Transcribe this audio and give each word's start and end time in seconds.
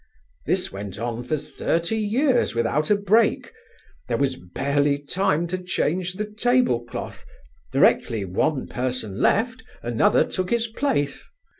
This 0.47 0.71
went 0.71 0.97
on 0.97 1.23
for 1.23 1.37
thirty 1.37 1.95
years 1.99 2.55
without 2.55 2.89
a 2.89 2.95
break; 2.95 3.51
there 4.07 4.17
was 4.17 4.35
barely 4.35 4.97
time 4.97 5.45
to 5.45 5.59
change 5.59 6.13
the 6.13 6.25
table 6.25 6.83
cloth; 6.85 7.23
directly 7.71 8.25
one 8.25 8.65
person 8.65 9.21
left, 9.21 9.63
another 9.83 10.23
took 10.25 10.49
his 10.49 10.65
place. 10.65 11.29